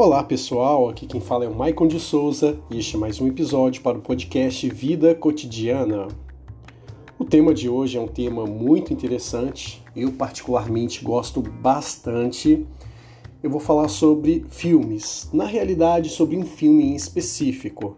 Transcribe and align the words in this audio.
Olá 0.00 0.22
pessoal, 0.22 0.88
aqui 0.88 1.08
quem 1.08 1.20
fala 1.20 1.44
é 1.44 1.48
o 1.48 1.54
Maicon 1.56 1.88
de 1.88 1.98
Souza 1.98 2.56
e 2.70 2.78
este 2.78 2.94
é 2.94 2.98
mais 3.00 3.20
um 3.20 3.26
episódio 3.26 3.82
para 3.82 3.98
o 3.98 4.00
podcast 4.00 4.68
Vida 4.68 5.12
Cotidiana. 5.12 6.06
O 7.18 7.24
tema 7.24 7.52
de 7.52 7.68
hoje 7.68 7.98
é 7.98 8.00
um 8.00 8.06
tema 8.06 8.46
muito 8.46 8.92
interessante, 8.92 9.82
eu 9.96 10.12
particularmente 10.12 11.02
gosto 11.04 11.42
bastante. 11.42 12.64
Eu 13.42 13.50
vou 13.50 13.58
falar 13.58 13.88
sobre 13.88 14.46
filmes, 14.48 15.28
na 15.32 15.46
realidade 15.46 16.10
sobre 16.10 16.36
um 16.36 16.44
filme 16.44 16.84
em 16.84 16.94
específico. 16.94 17.96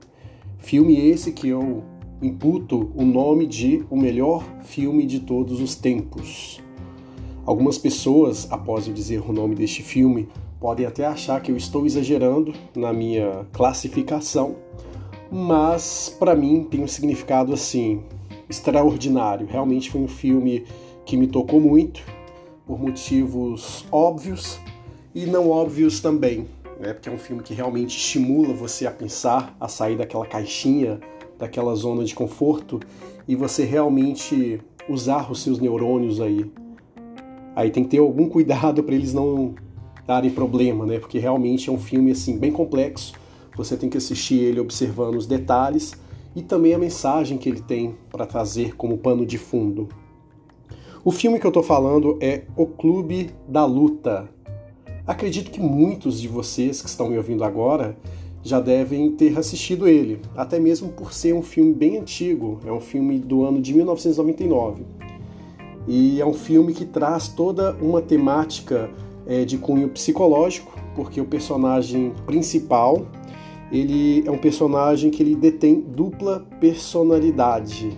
Filme 0.57 0.97
esse 1.11 1.33
que 1.33 1.49
eu 1.49 1.85
imputo 2.23 2.91
o 2.97 3.05
nome 3.05 3.47
de 3.47 3.85
o 3.91 3.97
melhor 3.97 4.43
filme 4.63 5.05
de 5.05 5.21
todos 5.21 5.61
os 5.61 5.75
tempos. 5.75 6.63
Algumas 7.45 7.77
pessoas, 7.77 8.51
após 8.51 8.89
eu 8.89 8.95
dizer 8.95 9.21
o 9.21 9.35
nome 9.35 9.55
deste 9.55 9.83
filme, 9.83 10.31
podem 10.61 10.85
até 10.85 11.07
achar 11.07 11.41
que 11.41 11.51
eu 11.51 11.57
estou 11.57 11.87
exagerando 11.87 12.53
na 12.77 12.93
minha 12.93 13.47
classificação, 13.51 14.57
mas 15.33 16.15
para 16.19 16.35
mim 16.35 16.65
tem 16.71 16.83
um 16.85 16.87
significado 16.87 17.55
assim 17.55 18.03
extraordinário. 18.49 19.47
Realmente 19.47 19.91
foi 19.91 20.03
um 20.03 20.09
filme 20.09 20.67
que 21.07 21.17
me 21.17 21.27
tocou 21.27 21.61
muito 21.61 22.03
por 22.67 22.79
motivos 22.79 23.87
óbvios 23.91 24.61
e 25.15 25.25
não 25.25 25.51
óbvios 25.51 26.01
também, 26.01 26.47
né? 26.79 26.93
Porque 26.93 27.09
é 27.09 27.13
um 27.13 27.19
filme 27.19 27.43
que 27.43 27.55
realmente 27.55 27.97
estimula 27.97 28.53
você 28.53 28.87
a 28.87 28.91
pensar, 28.91 29.57
a 29.59 29.67
sair 29.67 29.97
daquela 29.97 30.27
caixinha, 30.27 31.01
daquela 31.39 31.75
zona 31.75 32.05
de 32.05 32.15
conforto 32.15 32.79
e 33.27 33.35
você 33.35 33.65
realmente 33.65 34.61
usar 34.89 35.31
os 35.33 35.43
seus 35.43 35.59
neurônios 35.59 36.21
aí. 36.21 36.51
Aí 37.57 37.71
tem 37.71 37.83
que 37.83 37.91
ter 37.91 37.99
algum 37.99 38.29
cuidado 38.29 38.83
para 38.83 38.95
eles 38.95 39.15
não 39.15 39.55
darem 40.11 40.31
problema, 40.33 40.85
né? 40.85 40.99
Porque 40.99 41.21
realmente 41.21 41.71
é 41.71 41.73
um 41.73 41.79
filme 41.79 42.11
assim 42.11 42.37
bem 42.37 42.51
complexo. 42.51 43.13
Você 43.57 43.77
tem 43.77 43.89
que 43.89 43.97
assistir 43.97 44.41
ele 44.41 44.59
observando 44.59 45.15
os 45.15 45.25
detalhes 45.25 45.95
e 46.35 46.43
também 46.43 46.75
a 46.75 46.79
mensagem 46.79 47.39
que 47.39 47.49
ele 47.49 47.61
tem 47.61 47.95
para 48.11 48.27
trazer 48.27 48.75
como 48.75 48.99
pano 48.99 49.25
de 49.25 49.39
fundo. 49.39 49.89
O 51.05 51.13
filme 51.13 51.39
que 51.39 51.47
eu 51.47 51.51
estou 51.51 51.63
falando 51.63 52.19
é 52.21 52.43
O 52.57 52.67
Clube 52.67 53.31
da 53.47 53.65
Luta. 53.65 54.29
Acredito 55.07 55.53
que 55.53 55.61
muitos 55.61 56.21
de 56.21 56.27
vocês 56.27 56.83
que 56.83 56.89
estão 56.89 57.09
me 57.09 57.17
ouvindo 57.17 57.45
agora 57.45 57.97
já 58.43 58.59
devem 58.59 59.13
ter 59.13 59.39
assistido 59.39 59.87
ele, 59.87 60.21
até 60.37 60.59
mesmo 60.59 60.89
por 60.89 61.13
ser 61.13 61.35
um 61.35 61.43
filme 61.43 61.73
bem 61.73 61.99
antigo. 61.99 62.59
É 62.67 62.73
um 62.73 62.81
filme 62.81 63.17
do 63.17 63.45
ano 63.45 63.61
de 63.61 63.73
1999. 63.73 64.83
E 65.87 66.21
é 66.21 66.27
um 66.27 66.35
filme 66.35 66.75
que 66.75 66.85
traz 66.85 67.29
toda 67.29 67.77
uma 67.81 68.03
temática 68.03 68.91
é, 69.31 69.45
de 69.45 69.57
cunho 69.57 69.89
psicológico, 69.89 70.77
porque 70.97 71.21
o 71.21 71.25
personagem 71.25 72.13
principal 72.27 73.07
ele 73.71 74.25
é 74.27 74.31
um 74.31 74.37
personagem 74.37 75.11
que 75.11 75.23
ele 75.23 75.37
detém 75.37 75.81
dupla 75.81 76.45
personalidade. 76.59 77.97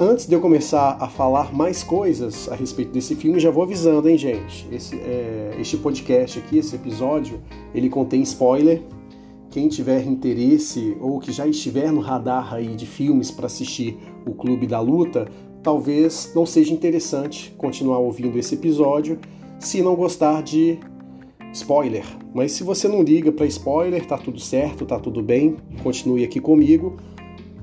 Antes 0.00 0.26
de 0.26 0.34
eu 0.34 0.40
começar 0.40 0.96
a 0.98 1.08
falar 1.08 1.54
mais 1.54 1.82
coisas 1.82 2.48
a 2.50 2.54
respeito 2.54 2.92
desse 2.92 3.14
filme, 3.14 3.38
já 3.38 3.50
vou 3.50 3.62
avisando, 3.62 4.08
hein, 4.08 4.16
gente? 4.16 4.66
Esse, 4.72 4.96
é, 4.96 5.56
este 5.58 5.76
podcast 5.76 6.38
aqui, 6.38 6.58
esse 6.58 6.74
episódio, 6.74 7.40
ele 7.74 7.90
contém 7.90 8.22
spoiler. 8.22 8.82
Quem 9.50 9.68
tiver 9.68 10.06
interesse 10.06 10.96
ou 11.00 11.18
que 11.18 11.32
já 11.32 11.46
estiver 11.46 11.92
no 11.92 12.00
radar 12.00 12.54
aí 12.54 12.74
de 12.74 12.86
filmes 12.86 13.30
para 13.30 13.46
assistir 13.46 13.98
o 14.26 14.32
Clube 14.32 14.66
da 14.66 14.80
Luta, 14.80 15.28
talvez 15.62 16.32
não 16.34 16.44
seja 16.44 16.72
interessante 16.72 17.54
continuar 17.56 17.98
ouvindo 17.98 18.38
esse 18.38 18.54
episódio 18.54 19.18
se 19.58 19.82
não 19.82 19.94
gostar 19.94 20.42
de 20.42 20.78
spoiler. 21.52 22.04
Mas 22.34 22.52
se 22.52 22.62
você 22.62 22.86
não 22.86 23.02
liga 23.02 23.32
para 23.32 23.46
spoiler, 23.46 24.04
tá 24.06 24.18
tudo 24.18 24.38
certo, 24.38 24.84
tá 24.84 24.98
tudo 24.98 25.22
bem, 25.22 25.56
continue 25.82 26.24
aqui 26.24 26.40
comigo. 26.40 26.96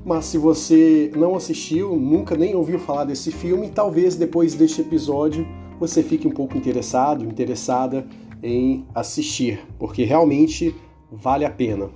Mas 0.04 0.26
se 0.26 0.36
você 0.36 1.10
não 1.16 1.34
assistiu, 1.34 1.96
nunca 1.96 2.36
nem 2.36 2.54
ouviu 2.54 2.78
falar 2.78 3.04
desse 3.04 3.32
filme, 3.32 3.70
talvez 3.70 4.16
depois 4.16 4.54
deste 4.54 4.82
episódio 4.82 5.46
você 5.80 6.02
fique 6.02 6.28
um 6.28 6.30
pouco 6.30 6.56
interessado, 6.56 7.24
interessada 7.24 8.06
em 8.42 8.84
assistir, 8.94 9.60
porque 9.78 10.04
realmente 10.04 10.74
vale 11.10 11.44
a 11.44 11.50
pena. 11.50 11.88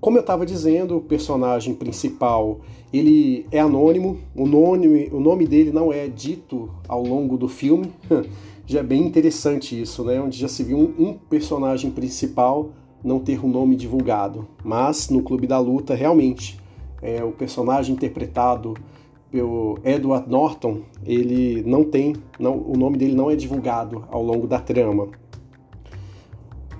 Como 0.00 0.18
eu 0.18 0.20
estava 0.20 0.44
dizendo, 0.44 0.96
o 0.96 1.00
personagem 1.00 1.74
principal 1.74 2.60
ele 2.92 3.46
é 3.50 3.60
anônimo, 3.60 4.18
o 4.34 4.46
nome, 4.46 5.08
o 5.12 5.20
nome 5.20 5.46
dele 5.46 5.70
não 5.70 5.92
é 5.92 6.06
dito 6.06 6.70
ao 6.88 7.02
longo 7.02 7.36
do 7.36 7.48
filme. 7.48 7.92
já 8.66 8.80
é 8.80 8.82
bem 8.82 9.06
interessante 9.06 9.80
isso, 9.80 10.04
né? 10.04 10.20
Onde 10.20 10.36
já 10.36 10.48
se 10.48 10.64
viu 10.64 10.76
um, 10.76 11.08
um 11.08 11.12
personagem 11.14 11.90
principal 11.90 12.70
não 13.02 13.20
ter 13.20 13.38
o 13.42 13.46
um 13.46 13.50
nome 13.50 13.76
divulgado. 13.76 14.48
Mas 14.64 15.08
no 15.08 15.22
Clube 15.22 15.46
da 15.46 15.58
Luta, 15.58 15.94
realmente, 15.94 16.58
é, 17.00 17.22
o 17.22 17.30
personagem 17.30 17.94
interpretado 17.94 18.74
pelo 19.30 19.78
Edward 19.84 20.28
Norton, 20.28 20.80
ele 21.04 21.62
não 21.64 21.84
tem, 21.84 22.16
não, 22.38 22.56
o 22.56 22.76
nome 22.76 22.96
dele 22.96 23.14
não 23.14 23.30
é 23.30 23.36
divulgado 23.36 24.04
ao 24.10 24.22
longo 24.22 24.46
da 24.46 24.58
trama. 24.58 25.08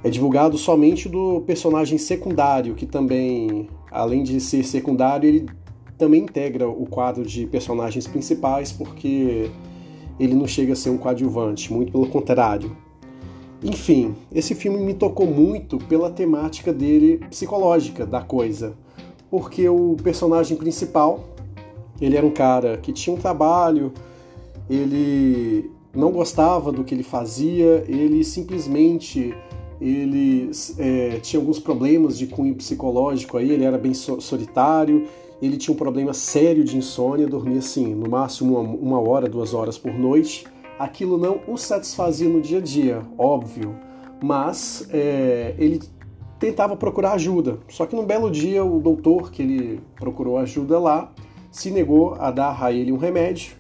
É 0.03 0.11
divulgado 0.11 0.59
somente 0.59 1.09
do 1.09 1.41
personagem 1.43 1.99
secundário, 1.99 2.75
que 2.75 2.87
também, 2.87 3.69
além 3.91 4.23
de 4.23 4.41
ser 4.41 4.65
secundário, 4.65 5.29
ele 5.29 5.47
também 5.97 6.23
integra 6.23 6.69
o 6.69 6.87
quadro 6.87 7.25
de 7.25 7.47
personagens 7.47 8.07
principais, 8.07 8.71
porque 8.73 9.51
ele 10.19 10.35
não 10.35 10.47
chega 10.47 10.73
a 10.73 10.77
ser 10.77 10.91
um 10.91 10.99
coadjuvante, 10.99 11.73
muito 11.73 11.93
pelo 11.93 12.09
contrário. 12.09 12.77
Enfim, 13.63 14.15
esse 14.33 14.55
filme 14.55 14.79
me 14.79 14.95
tocou 14.95 15.27
muito 15.27 15.79
pela 15.79 16.11
temática 16.11 16.73
dele 16.73 17.19
psicológica 17.31 18.07
da 18.07 18.21
coisa, 18.21 18.77
porque 19.31 19.69
o 19.69 19.97
personagem 20.03 20.57
principal, 20.57 21.25
ele 22.01 22.17
era 22.17 22.27
um 22.27 22.31
cara 22.31 22.77
que 22.77 22.93
tinha 22.93 23.15
um 23.15 23.19
trabalho, 23.19 23.93
ele 24.69 25.71
não 25.95 26.13
gostava 26.13 26.71
do 26.71 26.85
que 26.85 26.95
ele 26.95 27.03
fazia, 27.03 27.85
ele 27.89 28.23
simplesmente 28.23 29.35
ele 29.81 30.51
é, 30.79 31.19
tinha 31.21 31.41
alguns 31.41 31.59
problemas 31.59 32.17
de 32.17 32.27
cunho 32.27 32.55
psicológico 32.55 33.37
aí, 33.37 33.51
ele 33.51 33.65
era 33.65 33.79
bem 33.79 33.93
solitário, 33.95 35.07
ele 35.41 35.57
tinha 35.57 35.75
um 35.75 35.77
problema 35.77 36.15
sério 36.15 36.65
de 36.65 36.77
insônia, 36.77 37.27
dormia 37.27 37.59
assim, 37.59 37.95
no 37.95 38.09
máximo 38.09 38.59
uma, 38.59 38.75
uma 38.75 39.01
hora, 39.01 39.29
duas 39.29 39.53
horas 39.53 39.77
por 39.77 39.93
noite. 39.93 40.47
Aquilo 40.79 41.19
não 41.19 41.41
o 41.47 41.57
satisfazia 41.57 42.29
no 42.29 42.41
dia 42.41 42.59
a 42.59 42.61
dia, 42.61 43.03
óbvio, 43.19 43.75
mas 44.23 44.87
é, 44.91 45.55
ele 45.59 45.81
tentava 46.39 46.77
procurar 46.77 47.13
ajuda. 47.13 47.59
Só 47.69 47.87
que 47.87 47.95
num 47.95 48.05
belo 48.05 48.31
dia, 48.31 48.65
o 48.65 48.79
doutor 48.79 49.31
que 49.31 49.43
ele 49.43 49.81
procurou 49.97 50.39
ajuda 50.39 50.79
lá 50.79 51.13
se 51.51 51.71
negou 51.71 52.15
a 52.19 52.31
dar 52.31 52.63
a 52.63 52.73
ele 52.73 52.93
um 52.93 52.99
remédio, 52.99 53.55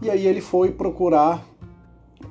e 0.00 0.10
aí 0.10 0.26
ele 0.26 0.40
foi 0.40 0.70
procurar 0.70 1.46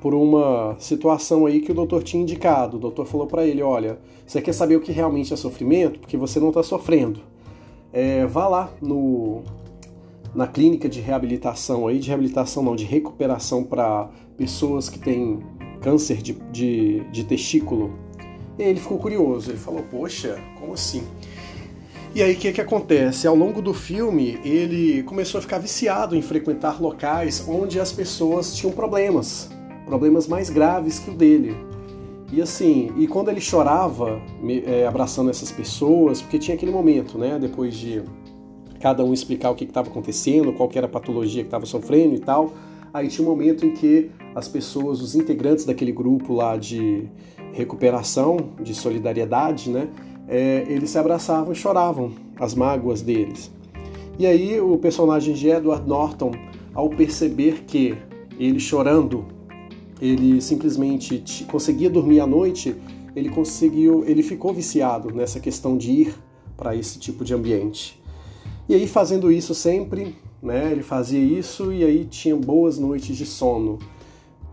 por 0.02 0.14
uma 0.14 0.76
situação 0.80 1.46
aí 1.46 1.62
que 1.62 1.72
o 1.72 1.76
doutor 1.76 2.04
tinha 2.04 2.22
indicado. 2.22 2.78
O 2.78 2.80
doutor 2.80 3.06
falou 3.06 3.28
para 3.28 3.46
ele: 3.46 3.62
Olha, 3.62 4.00
você 4.26 4.42
quer 4.42 4.54
saber 4.54 4.76
o 4.76 4.82
que 4.82 4.92
realmente 4.92 5.32
é 5.32 5.38
sofrimento? 5.38 6.00
Porque 6.00 6.18
você 6.18 6.40
não 6.40 6.50
está 6.50 6.64
sofrendo 6.64 7.33
é, 7.94 8.26
vá 8.26 8.48
lá 8.48 8.74
no, 8.82 9.44
na 10.34 10.48
clínica 10.48 10.90
de 10.90 11.00
reabilitação 11.00 11.88
aí, 11.88 12.00
de 12.00 12.08
reabilitação 12.08 12.64
não, 12.64 12.76
de 12.76 12.84
recuperação 12.84 13.64
para 13.64 14.10
pessoas 14.36 14.90
que 14.90 14.98
têm 14.98 15.40
câncer 15.82 16.18
de, 16.18 16.34
de, 16.52 17.02
de 17.12 17.24
testículo. 17.24 17.94
E 18.58 18.64
ele 18.64 18.80
ficou 18.80 18.98
curioso, 18.98 19.52
ele 19.52 19.58
falou, 19.58 19.84
poxa, 19.84 20.40
como 20.60 20.74
assim? 20.74 21.04
E 22.16 22.22
aí 22.22 22.34
o 22.34 22.38
que, 22.38 22.52
que 22.52 22.62
acontece? 22.62 23.28
Ao 23.28 23.36
longo 23.36 23.62
do 23.62 23.74
filme, 23.74 24.40
ele 24.44 25.02
começou 25.04 25.40
a 25.40 25.42
ficar 25.42 25.58
viciado 25.58 26.16
em 26.16 26.22
frequentar 26.22 26.82
locais 26.82 27.44
onde 27.48 27.80
as 27.80 27.92
pessoas 27.92 28.56
tinham 28.56 28.72
problemas, 28.72 29.50
problemas 29.86 30.28
mais 30.28 30.50
graves 30.50 31.00
que 31.00 31.10
o 31.10 31.14
dele. 31.14 31.56
E 32.34 32.42
assim, 32.42 32.92
e 32.98 33.06
quando 33.06 33.30
ele 33.30 33.40
chorava, 33.40 34.20
me, 34.42 34.64
é, 34.66 34.88
abraçando 34.88 35.30
essas 35.30 35.52
pessoas, 35.52 36.20
porque 36.20 36.40
tinha 36.40 36.56
aquele 36.56 36.72
momento, 36.72 37.16
né, 37.16 37.38
depois 37.40 37.76
de 37.76 38.02
cada 38.80 39.06
um 39.06 39.14
explicar 39.14 39.52
o 39.52 39.56
que 39.56 39.66
estava 39.66 39.88
acontecendo, 39.88 40.52
qual 40.52 40.68
era 40.74 40.88
a 40.88 40.90
patologia 40.90 41.44
que 41.44 41.48
estava 41.48 41.68
sofrendo 41.68 42.16
e 42.16 42.20
tal, 42.20 42.52
aí 42.92 43.08
tinha 43.08 43.28
um 43.28 43.30
momento 43.30 43.68
em 43.68 43.76
que 43.76 44.10
as 44.34 44.48
pessoas, 44.48 45.00
os 45.00 45.14
integrantes 45.14 45.64
daquele 45.64 45.92
grupo 45.92 46.34
lá 46.34 46.58
de 46.58 47.08
recuperação, 47.52 48.38
de 48.60 48.74
solidariedade, 48.74 49.70
né, 49.70 49.88
é, 50.28 50.66
eles 50.68 50.90
se 50.90 50.98
abraçavam 50.98 51.54
e 51.54 51.56
choravam 51.56 52.14
as 52.40 52.56
mágoas 52.56 53.04
deles. 53.04 53.52
E 54.18 54.26
aí 54.26 54.60
o 54.60 54.76
personagem 54.80 55.36
de 55.36 55.50
Edward 55.50 55.88
Norton, 55.88 56.32
ao 56.74 56.90
perceber 56.90 57.64
que 57.68 57.96
ele 58.40 58.60
chorando 58.60 59.24
ele 60.04 60.42
simplesmente 60.42 61.46
conseguia 61.50 61.90
dormir 61.90 62.20
à 62.20 62.28
noite, 62.28 62.76
ele 63.16 63.30
conseguiu, 63.30 64.04
ele 64.06 64.22
ficou 64.22 64.54
viciado 64.54 65.16
nessa 65.16 65.40
questão 65.40 65.78
de 65.78 65.92
ir 65.92 66.16
para 66.58 66.76
esse 66.76 67.00
tipo 67.00 67.24
de 67.24 67.34
ambiente. 67.34 67.98
E 68.68 68.76
aí 68.76 68.86
fazendo 68.86 69.32
isso 69.32 69.56
sempre, 69.56 70.14
né, 70.42 70.70
ele 70.74 70.84
fazia 70.84 71.24
isso 71.24 71.72
e 71.72 71.86
aí 71.86 72.04
tinha 72.04 72.36
boas 72.36 72.78
noites 72.78 73.16
de 73.16 73.26
sono, 73.26 73.80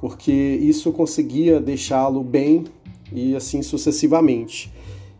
porque 0.00 0.30
isso 0.32 0.92
conseguia 0.92 1.58
deixá-lo 1.58 2.22
bem 2.22 2.64
e 3.12 3.34
assim 3.34 3.60
sucessivamente. 3.60 4.72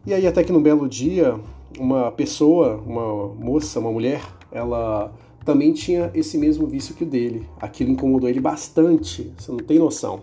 E 0.07 0.15
aí 0.15 0.29
até 0.29 0.45
que 0.45 0.53
num 0.53 0.63
belo 0.63 0.89
dia, 0.89 1.41
uma 1.77 2.13
pessoa, 2.13 2.81
uma 2.87 3.27
moça, 3.35 3.81
uma 3.81 3.91
mulher, 3.91 4.23
ela 4.53 5.13
também 5.51 5.73
tinha 5.73 6.13
esse 6.15 6.39
mesmo 6.39 6.65
vício 6.65 6.95
que 6.95 7.03
o 7.03 7.07
dele. 7.07 7.45
Aquilo 7.61 7.91
incomodou 7.91 8.29
ele 8.29 8.39
bastante, 8.39 9.33
você 9.37 9.51
não 9.51 9.59
tem 9.59 9.81
noção. 9.81 10.23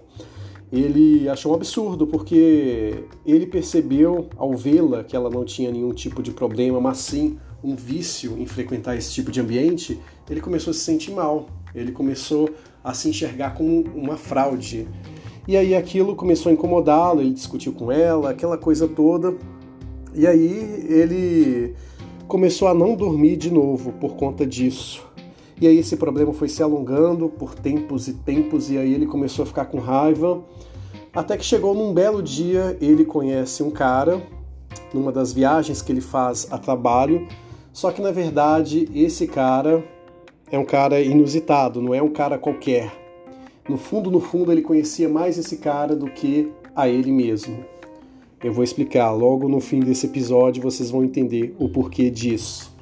Ele 0.72 1.28
achou 1.28 1.52
um 1.52 1.56
absurdo 1.56 2.08
porque 2.08 3.04
ele 3.26 3.46
percebeu 3.46 4.30
ao 4.38 4.56
vê-la 4.56 5.04
que 5.04 5.18
ela 5.18 5.30
não 5.30 5.44
tinha 5.44 5.70
nenhum 5.70 5.92
tipo 5.92 6.24
de 6.24 6.32
problema, 6.32 6.80
mas 6.80 7.00
sim 7.00 7.38
um 7.62 7.76
vício 7.76 8.38
em 8.38 8.46
frequentar 8.46 8.96
esse 8.96 9.12
tipo 9.12 9.30
de 9.30 9.42
ambiente, 9.42 10.00
ele 10.30 10.40
começou 10.40 10.72
a 10.72 10.74
se 10.74 10.80
sentir 10.80 11.12
mal. 11.12 11.48
Ele 11.76 11.92
começou 11.92 12.50
a 12.82 12.94
se 12.94 13.10
enxergar 13.10 13.54
como 13.54 13.82
uma 13.94 14.16
fraude. 14.16 14.88
E 15.46 15.58
aí 15.58 15.76
aquilo 15.76 16.16
começou 16.16 16.50
a 16.50 16.54
incomodá-lo, 16.54 17.20
ele 17.20 17.32
discutiu 17.32 17.74
com 17.74 17.92
ela, 17.92 18.30
aquela 18.30 18.58
coisa 18.58 18.88
toda. 18.88 19.36
E 20.16 20.26
aí 20.26 20.86
ele 20.88 21.76
começou 22.30 22.70
a 22.70 22.74
não 22.74 22.96
dormir 22.96 23.36
de 23.36 23.52
novo 23.52 23.92
por 23.92 24.16
conta 24.16 24.46
disso. 24.46 25.07
E 25.60 25.68
aí 25.68 25.80
esse 25.80 25.98
problema 25.98 26.34
foi 26.34 26.48
se 26.48 26.62
alongando 26.62 27.30
por 27.30 27.56
tempos 27.56 28.08
e 28.08 28.14
tempos, 28.14 28.70
e 28.70 28.78
aí 28.78 28.94
ele 28.94 29.08
começou 29.08 29.44
a 29.44 29.46
ficar 29.46 29.66
com 29.66 29.80
raiva. 29.80 30.44
Até 31.14 31.36
que 31.36 31.44
chegou 31.44 31.74
num 31.74 31.94
belo 31.94 32.22
dia, 32.22 32.78
ele 32.80 33.04
conhece 33.04 33.64
um 33.64 33.72
cara, 33.72 34.22
numa 34.94 35.12
das 35.12 35.34
viagens 35.34 35.82
que 35.82 35.92
ele 35.92 36.02
faz 36.02 36.48
a 36.52 36.60
trabalho, 36.60 37.28
só 37.74 37.92
que 37.92 38.02
na 38.02 38.12
verdade 38.12 38.88
esse 38.94 39.26
cara 39.26 39.84
é 40.52 40.60
um 40.60 40.66
cara 40.66 41.02
inusitado, 41.02 41.82
não 41.82 41.94
é 41.94 42.02
um 42.02 42.10
cara 42.10 42.38
qualquer. 42.38 42.92
No 43.68 43.78
fundo, 43.78 44.12
no 44.12 44.20
fundo, 44.20 44.52
ele 44.52 44.62
conhecia 44.62 45.10
mais 45.10 45.38
esse 45.38 45.58
cara 45.58 45.96
do 45.96 46.06
que 46.06 46.52
a 46.76 46.88
ele 46.88 47.12
mesmo. 47.12 47.66
Eu 48.44 48.54
vou 48.54 48.64
explicar 48.64 49.12
logo 49.12 49.50
no 49.50 49.60
fim 49.60 49.80
desse 49.80 50.06
episódio, 50.06 50.62
vocês 50.62 50.92
vão 50.92 51.04
entender 51.04 51.56
o 51.58 51.68
porquê 51.68 52.12
disso. 52.12 52.77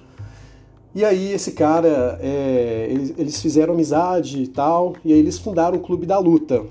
E 0.95 1.03
aí 1.03 1.33
esse 1.33 1.51
cara, 1.51 2.17
é, 2.21 2.87
eles, 3.17 3.41
fizeram 3.41 3.73
amizade 3.73 4.41
e 4.41 4.47
tal, 4.47 4.95
e 5.03 5.11
aí 5.11 5.19
eles 5.19 5.37
fundaram 5.37 5.77
o 5.77 5.81
Clube 5.81 6.05
da 6.05 6.17
Luta. 6.17 6.63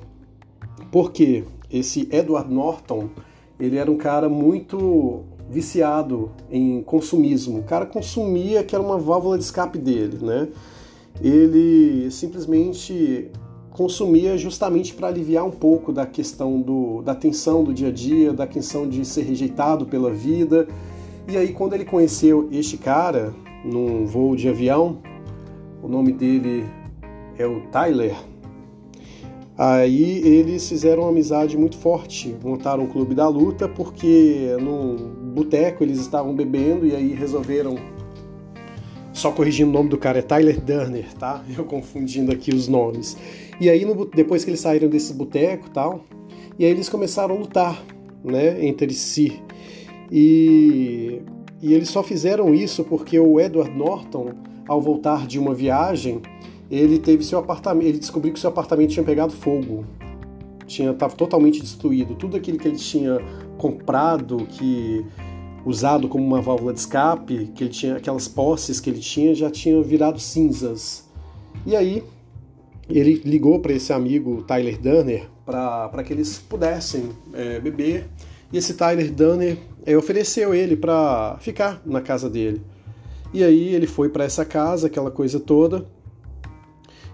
Por 0.90 1.12
quê? 1.12 1.44
Esse 1.70 2.08
Edward 2.10 2.50
Norton, 2.50 3.10
ele 3.60 3.76
era 3.76 3.90
um 3.90 3.98
cara 3.98 4.26
muito 4.26 5.24
viciado 5.50 6.30
em 6.50 6.82
consumismo. 6.82 7.58
O 7.58 7.62
cara 7.64 7.84
consumia 7.84 8.64
que 8.64 8.74
era 8.74 8.82
uma 8.82 8.96
válvula 8.96 9.36
de 9.36 9.44
escape 9.44 9.76
dele, 9.76 10.16
né? 10.24 10.48
Ele 11.20 12.10
simplesmente 12.10 13.30
consumia 13.72 14.38
justamente 14.38 14.94
para 14.94 15.08
aliviar 15.08 15.44
um 15.44 15.50
pouco 15.50 15.92
da 15.92 16.06
questão 16.06 16.62
do, 16.62 17.02
da 17.02 17.14
tensão 17.14 17.62
do 17.62 17.74
dia 17.74 17.88
a 17.88 17.92
dia, 17.92 18.32
da 18.32 18.46
questão 18.46 18.88
de 18.88 19.04
ser 19.04 19.24
rejeitado 19.24 19.84
pela 19.84 20.10
vida. 20.10 20.66
E 21.28 21.36
aí 21.36 21.52
quando 21.52 21.74
ele 21.74 21.84
conheceu 21.84 22.48
este 22.50 22.78
cara, 22.78 23.34
num 23.64 24.04
voo 24.06 24.36
de 24.36 24.48
avião. 24.48 25.00
O 25.82 25.88
nome 25.88 26.12
dele 26.12 26.64
é 27.38 27.46
o 27.46 27.60
Tyler. 27.72 28.14
Aí 29.56 30.18
eles 30.26 30.68
fizeram 30.68 31.02
uma 31.02 31.10
amizade 31.10 31.56
muito 31.56 31.76
forte, 31.76 32.34
montaram 32.42 32.84
um 32.84 32.86
clube 32.88 33.14
da 33.14 33.28
luta 33.28 33.68
porque 33.68 34.56
num 34.60 34.96
boteco 35.32 35.84
eles 35.84 36.00
estavam 36.00 36.34
bebendo 36.34 36.86
e 36.86 36.94
aí 36.94 37.14
resolveram. 37.14 37.76
Só 39.12 39.30
corrigindo 39.30 39.70
o 39.70 39.72
nome 39.72 39.88
do 39.88 39.96
cara, 39.96 40.18
é 40.18 40.22
Tyler 40.22 40.60
Durner, 40.60 41.14
tá? 41.14 41.44
Eu 41.56 41.64
confundindo 41.64 42.32
aqui 42.32 42.52
os 42.52 42.66
nomes. 42.66 43.16
E 43.60 43.70
aí, 43.70 43.84
no, 43.84 44.06
depois 44.06 44.42
que 44.44 44.50
eles 44.50 44.58
saíram 44.58 44.88
desse 44.88 45.14
boteco 45.14 45.70
tal, 45.70 46.04
e 46.58 46.64
aí 46.64 46.70
eles 46.72 46.88
começaram 46.88 47.36
a 47.36 47.38
lutar, 47.38 47.80
né, 48.24 48.66
entre 48.66 48.92
si. 48.92 49.40
E 50.10 51.22
e 51.64 51.72
eles 51.72 51.88
só 51.88 52.02
fizeram 52.02 52.54
isso 52.54 52.84
porque 52.84 53.18
o 53.18 53.40
Edward 53.40 53.74
Norton, 53.74 54.34
ao 54.68 54.82
voltar 54.82 55.26
de 55.26 55.38
uma 55.38 55.54
viagem, 55.54 56.20
ele 56.70 56.98
teve 56.98 57.24
seu 57.24 57.38
apartamento, 57.38 57.86
ele 57.86 57.98
descobriu 57.98 58.34
que 58.34 58.38
seu 58.38 58.50
apartamento 58.50 58.90
tinha 58.90 59.02
pegado 59.02 59.32
fogo. 59.32 59.86
Tinha 60.66 60.90
estava 60.90 61.16
totalmente 61.16 61.62
destruído. 61.62 62.16
Tudo 62.16 62.36
aquilo 62.36 62.58
que 62.58 62.68
ele 62.68 62.76
tinha 62.76 63.18
comprado, 63.56 64.46
que 64.46 65.06
usado 65.64 66.06
como 66.06 66.22
uma 66.22 66.42
válvula 66.42 66.74
de 66.74 66.80
escape, 66.80 67.50
que 67.54 67.64
ele 67.64 67.70
tinha 67.70 67.96
aquelas 67.96 68.28
posses 68.28 68.78
que 68.78 68.90
ele 68.90 69.00
tinha 69.00 69.34
já 69.34 69.50
tinha 69.50 69.80
virado 69.80 70.20
cinzas. 70.20 71.08
E 71.64 71.74
aí 71.74 72.04
ele 72.90 73.22
ligou 73.24 73.58
para 73.60 73.72
esse 73.72 73.90
amigo 73.90 74.42
Tyler 74.42 74.78
Dunner 74.78 75.30
para 75.46 76.04
que 76.04 76.12
eles 76.12 76.36
pudessem 76.38 77.08
é, 77.32 77.58
beber. 77.58 78.06
E 78.54 78.56
esse 78.56 78.74
Tyler 78.74 79.12
Dunner 79.12 79.58
é, 79.84 79.96
ofereceu 79.96 80.54
ele 80.54 80.76
para 80.76 81.36
ficar 81.40 81.82
na 81.84 82.00
casa 82.00 82.30
dele. 82.30 82.62
E 83.32 83.42
aí 83.42 83.74
ele 83.74 83.88
foi 83.88 84.08
para 84.08 84.22
essa 84.22 84.44
casa, 84.44 84.86
aquela 84.86 85.10
coisa 85.10 85.40
toda. 85.40 85.84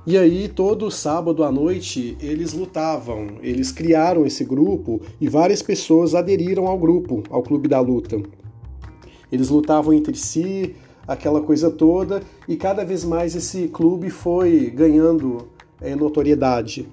E 0.06 0.19
aí 0.19 0.48
todo 0.48 0.90
sábado 0.90 1.42
à 1.42 1.50
noite 1.50 2.14
eles 2.20 2.52
lutavam, 2.52 3.38
eles 3.40 3.72
criaram 3.72 4.26
esse 4.26 4.44
grupo 4.44 5.00
e 5.19 5.31
várias 5.31 5.62
pessoas 5.62 6.14
aderiram 6.14 6.66
ao 6.66 6.78
grupo, 6.78 7.22
ao 7.31 7.43
clube 7.43 7.69
da 7.69 7.81
luta. 7.81 8.20
Eles 9.32 9.48
lutavam 9.48 9.94
entre 9.94 10.19
si, 10.19 10.76
aquela 11.08 11.40
coisa 11.40 11.70
toda, 11.70 12.22
e 12.46 12.54
cada 12.54 12.84
vez 12.84 13.02
mais 13.02 13.34
esse 13.34 13.66
clube 13.69 14.10
foi 14.10 14.69
ganhando 14.69 15.48
é, 15.81 15.96
notoriedade. 15.96 16.86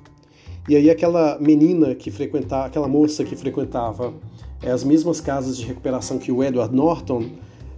E 0.70 0.76
aí 0.78 0.90
aquela 0.90 1.38
menina 1.38 1.94
que 1.96 2.10
frequentava, 2.10 2.68
aquela 2.68 2.88
moça 2.88 3.26
que 3.26 3.36
frequentava 3.36 4.14
é, 4.62 4.72
as 4.72 4.84
mesmas 4.84 5.22
casas 5.22 5.58
de 5.58 5.66
recuperação 5.66 6.18
que 6.18 6.32
o 6.32 6.44
Edward 6.44 6.76
Norton, 6.76 7.26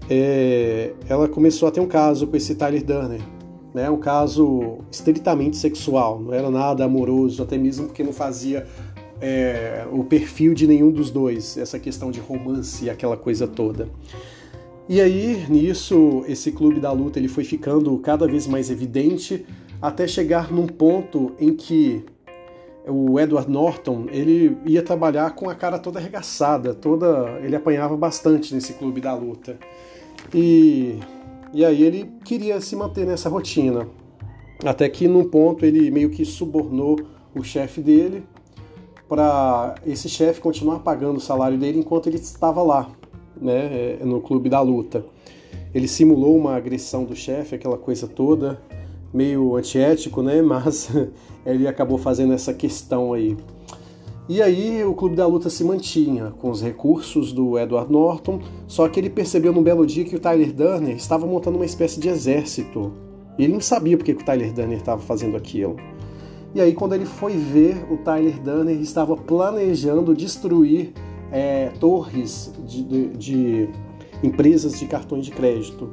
é, 0.10 0.94
ela 1.08 1.28
começou 1.28 1.68
a 1.68 1.72
ter 1.72 1.80
um 1.80 1.88
caso 1.88 2.28
com 2.28 2.36
esse 2.36 2.56
Tyler 2.56 2.84
Durner. 2.84 3.22
Né, 3.72 3.88
um 3.88 3.98
caso 3.98 4.80
estritamente 4.92 5.56
sexual, 5.56 6.20
não 6.20 6.34
era 6.34 6.50
nada 6.50 6.84
amoroso, 6.84 7.44
até 7.44 7.56
mesmo 7.56 7.86
porque 7.86 8.02
não 8.02 8.12
fazia 8.12 8.66
é, 9.22 9.86
o 9.92 10.04
perfil 10.04 10.56
de 10.56 10.66
nenhum 10.66 10.92
dos 10.92 11.12
dois, 11.12 11.56
essa 11.56 11.78
questão 11.78 12.10
de 12.10 12.20
romance 12.20 12.86
e 12.86 12.90
aquela 12.90 13.16
coisa 13.16 13.48
toda. 13.48 13.88
E 14.88 15.00
aí, 15.00 15.46
nisso, 15.48 16.24
esse 16.28 16.52
clube 16.52 16.80
da 16.80 16.92
luta 16.92 17.20
ele 17.20 17.28
foi 17.28 17.44
ficando 17.44 17.96
cada 18.00 18.25
vez 18.25 18.48
mais 18.48 18.72
evidente 18.72 19.46
até 19.80 20.08
chegar 20.08 20.52
num 20.52 20.66
ponto 20.66 21.32
em 21.40 21.54
que 21.54 22.04
o 22.89 23.19
Edward 23.19 23.50
Norton, 23.50 24.05
ele 24.12 24.58
ia 24.65 24.81
trabalhar 24.81 25.36
com 25.36 25.50
a 25.50 25.55
cara 25.55 25.77
toda 25.77 26.00
arregaçada, 26.00 26.74
toda, 26.74 27.39
ele 27.43 27.55
apanhava 27.55 27.96
bastante 27.96 28.53
nesse 28.53 28.74
clube 28.74 29.00
da 29.00 29.13
luta. 29.13 29.58
E, 30.34 31.00
e 31.53 31.63
aí 31.63 31.84
ele 31.84 32.12
queria 32.24 32.60
se 32.60 32.75
manter 32.75 33.05
nessa 33.05 33.29
rotina. 33.29 33.88
Até 34.63 34.89
que 34.89 35.08
num 35.08 35.24
ponto 35.24 35.65
ele 35.65 35.89
meio 35.89 36.10
que 36.10 36.25
subornou 36.25 37.00
o 37.34 37.43
chefe 37.43 37.81
dele 37.81 38.24
para 39.08 39.75
esse 39.86 40.10
chefe 40.10 40.41
continuar 40.41 40.79
pagando 40.79 41.17
o 41.17 41.22
salário 41.22 41.58
dele 41.58 41.79
enquanto 41.79 42.08
ele 42.08 42.17
estava 42.17 42.62
lá, 42.62 42.89
né, 43.39 43.98
no 44.03 44.22
clube 44.22 44.50
da 44.50 44.62
luta. 44.62 45.05
Ele 45.74 45.88
simulou 45.88 46.36
uma 46.36 46.55
agressão 46.55 47.03
do 47.03 47.15
chefe, 47.15 47.55
aquela 47.55 47.77
coisa 47.77 48.08
toda, 48.08 48.62
meio 49.13 49.56
antiético, 49.56 50.22
né? 50.22 50.42
Mas 50.44 50.89
ele 51.46 51.68
acabou 51.68 51.98
fazendo 51.98 52.34
essa 52.34 52.54
questão 52.54 53.13
aí. 53.13 53.36
E 54.28 54.44
aí 54.44 54.84
o 54.84 54.94
Clube 54.94 55.16
da 55.16 55.25
Luta 55.25 55.50
se 55.50 55.63
mantinha 55.63 56.32
com 56.39 56.51
os 56.51 56.62
recursos 56.62 57.34
do 57.34 57.58
Edward 57.58 57.92
Norton, 57.92 58.39
só 58.68 58.88
que 58.88 59.00
ele 59.00 59.10
percebeu 59.10 59.51
num 59.51 59.63
belo 59.63 59.88
dia 59.88 60.06
que 60.06 60.16
o 60.16 60.20
Tyler 60.20 60.54
Durner 60.54 60.96
estava 60.96 61.25
montando 61.25 61.58
uma 61.58 61.66
espécie 61.66 62.00
de 62.00 62.10
exército. 62.10 62.92
Ele 63.39 63.54
não 63.54 63.60
sabia 63.60 63.98
porque 63.98 64.13
que 64.13 64.22
o 64.22 64.25
Tyler 64.25 64.54
Durner 64.54 64.78
estava 64.78 65.01
fazendo 65.01 65.36
aquilo. 65.36 65.78
E 66.54 66.62
aí 66.62 66.74
quando 66.74 66.94
ele 66.94 67.06
foi 67.06 67.38
ver, 67.38 67.84
o 67.92 67.98
Tyler 67.98 68.39
Durner 68.39 68.80
estava 68.80 69.18
planejando 69.18 70.13
destruir 70.13 70.94
é, 71.32 71.70
torres 71.80 72.54
de, 72.68 72.84
de, 72.84 73.08
de 73.18 73.70
empresas 74.22 74.78
de 74.78 74.86
cartões 74.86 75.25
de 75.25 75.32
crédito. 75.32 75.89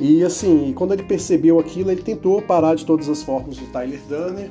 E 0.00 0.22
assim, 0.22 0.72
quando 0.74 0.92
ele 0.92 1.02
percebeu 1.02 1.58
aquilo, 1.58 1.90
ele 1.90 2.02
tentou 2.02 2.40
parar 2.40 2.74
de 2.76 2.86
todas 2.86 3.08
as 3.08 3.22
formas 3.22 3.58
o 3.58 3.66
Tyler 3.66 4.00
Durner, 4.08 4.50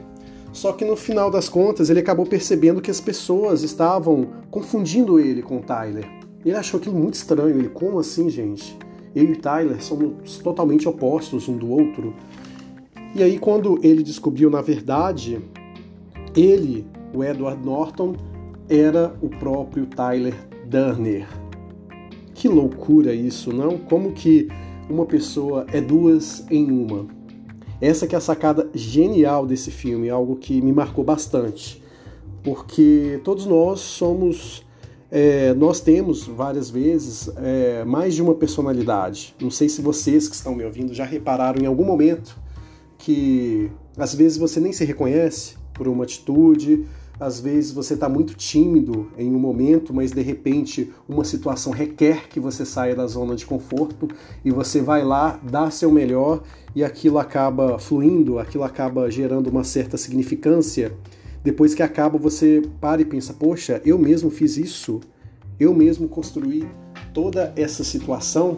só 0.51 0.74
que 0.74 0.84
no 0.84 0.96
final 0.96 1.32
das 1.32 1.48
contas 1.48 1.89
ele 1.89 2.00
acabou 2.00 2.25
percebendo 2.25 2.82
que 2.82 2.92
as 2.92 3.00
pessoas 3.00 3.63
estavam 3.63 4.27
confundindo 4.51 5.20
ele 5.20 5.42
com 5.42 5.58
o 5.58 5.62
Tyler. 5.62 6.06
Ele 6.44 6.56
achou 6.56 6.80
aquilo 6.80 6.96
muito 6.96 7.13
estranho, 7.13 7.58
ele, 7.58 7.70
como 7.70 8.00
assim, 8.00 8.30
gente? 8.30 8.77
Eu 9.16 9.24
e 9.24 9.32
o 9.34 9.38
Tyler 9.38 9.82
somos 9.82 10.38
totalmente 10.39 10.88
opostos 10.88 11.48
um 11.48 11.58
do 11.58 11.70
outro. 11.70 12.13
E 13.16 13.24
aí, 13.24 13.39
quando 13.39 13.80
ele 13.84 14.04
descobriu, 14.04 14.50
na 14.50 14.62
verdade, 14.62 15.42
ele, 16.36 16.86
o 17.13 17.24
Edward 17.24 17.63
Norton, 17.66 18.16
era 18.70 19.16
o 19.22 19.30
próprio 19.30 19.86
Tyler 19.86 20.36
Durner. 20.66 21.27
Que 22.34 22.48
loucura 22.48 23.13
isso, 23.13 23.51
não? 23.51 23.77
Como 23.77 24.12
que 24.12 24.48
uma 24.89 25.06
pessoa 25.06 25.65
é 25.72 25.82
duas 25.82 26.46
em 26.50 26.70
uma. 26.72 27.08
Essa 27.79 28.08
que 28.08 28.15
é 28.15 28.17
a 28.17 28.22
sacada 28.22 28.70
genial 28.74 29.46
desse 29.46 29.70
filme, 29.70 30.10
algo 30.10 30.36
que 30.36 30.62
me 30.62 30.72
marcou 30.72 31.03
bastante, 31.03 31.84
porque 32.44 33.20
todos 33.24 33.46
nós 33.46 33.79
somos 33.82 34.65
é, 35.10 35.53
nós 35.53 35.79
temos 35.79 36.25
várias 36.25 36.70
vezes 36.70 37.29
é, 37.38 37.86
mais 37.86 38.13
de 38.13 38.22
uma 38.22 38.36
personalidade. 38.36 39.34
Não 39.39 39.50
sei 39.50 39.70
se 39.70 39.82
vocês 39.82 40.27
que 40.27 40.36
estão 40.36 40.53
me 40.53 40.65
ouvindo 40.65 40.94
já 40.94 41.06
repararam 41.06 41.62
em 41.62 41.65
algum 41.65 41.86
momento 41.86 42.38
que 42.98 43.72
às 43.98 44.13
vezes 44.13 44.38
você 44.38 44.60
nem 44.60 44.74
se 44.74 44.84
reconhece 44.84 45.56
por 45.74 45.88
uma 45.88 46.03
atitude, 46.03 46.86
às 47.20 47.40
vezes 47.40 47.72
você 47.72 47.96
está 47.96 48.08
muito 48.08 48.36
tímido 48.36 49.12
em 49.18 49.34
um 49.34 49.40
momento, 49.40 49.94
mas 49.94 50.12
de 50.12 50.22
repente 50.22 50.94
uma 51.08 51.24
situação 51.24 51.72
requer 51.72 52.28
que 52.30 52.40
você 52.40 52.64
saia 52.66 52.96
da 52.96 53.08
zona 53.08 53.36
de 53.36 53.46
conforto 53.46 54.08
e 54.46 54.52
você 54.52 54.82
vai 54.82 55.04
lá, 55.04 55.40
dá 55.44 55.72
seu 55.72 55.92
melhor 55.92 56.44
e 56.76 56.84
aquilo 56.84 57.18
acaba 57.18 57.80
fluindo, 57.80 58.38
aquilo 58.38 58.64
acaba 58.64 59.10
gerando 59.10 59.48
uma 59.48 59.64
certa 59.64 59.98
significância. 59.98 60.94
Depois 61.44 61.74
que 61.74 61.82
acaba, 61.82 62.18
você 62.18 62.62
para 62.80 63.02
e 63.02 63.06
pensa: 63.06 63.34
poxa, 63.34 63.82
eu 63.86 63.98
mesmo 63.98 64.30
fiz 64.30 64.58
isso, 64.58 65.00
eu 65.60 65.74
mesmo 65.74 66.08
construí 66.08 66.68
toda 67.14 67.52
essa 67.56 67.84
situação. 67.84 68.58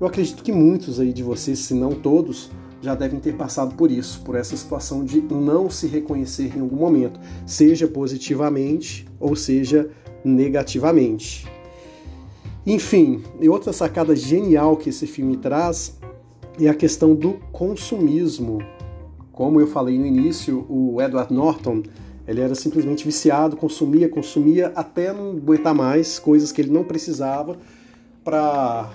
Eu 0.00 0.06
acredito 0.06 0.42
que 0.42 0.52
muitos 0.52 1.00
aí 1.00 1.12
de 1.12 1.22
vocês, 1.22 1.58
se 1.58 1.74
não 1.74 1.92
todos, 1.92 2.50
já 2.80 2.94
devem 2.94 3.20
ter 3.20 3.34
passado 3.34 3.74
por 3.74 3.90
isso, 3.90 4.22
por 4.22 4.34
essa 4.34 4.56
situação 4.56 5.04
de 5.04 5.20
não 5.20 5.68
se 5.68 5.86
reconhecer 5.86 6.56
em 6.56 6.60
algum 6.60 6.76
momento, 6.76 7.20
seja 7.46 7.86
positivamente 7.86 9.06
ou 9.18 9.36
seja 9.36 9.90
negativamente. 10.24 11.46
Enfim, 12.66 13.22
e 13.40 13.48
outra 13.48 13.72
sacada 13.72 14.14
genial 14.14 14.76
que 14.76 14.90
esse 14.90 15.06
filme 15.06 15.36
traz 15.36 15.98
é 16.58 16.68
a 16.68 16.74
questão 16.74 17.14
do 17.14 17.34
consumismo. 17.52 18.58
Como 19.32 19.60
eu 19.60 19.66
falei 19.66 19.98
no 19.98 20.06
início, 20.06 20.66
o 20.68 21.00
Edward 21.00 21.32
Norton 21.32 21.82
ele 22.28 22.40
era 22.40 22.54
simplesmente 22.54 23.04
viciado, 23.04 23.56
consumia, 23.56 24.08
consumia 24.08 24.72
até 24.76 25.12
não 25.12 25.30
aguentar 25.30 25.74
mais 25.74 26.18
coisas 26.18 26.52
que 26.52 26.60
ele 26.60 26.70
não 26.70 26.84
precisava 26.84 27.56
para 28.22 28.90